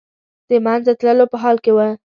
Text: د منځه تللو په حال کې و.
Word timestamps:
د 0.49 0.51
منځه 0.65 0.91
تللو 0.99 1.25
په 1.31 1.37
حال 1.43 1.57
کې 1.63 1.71
و. 1.75 1.79